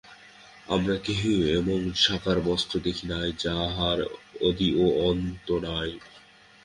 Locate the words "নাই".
3.07-3.29, 5.67-5.91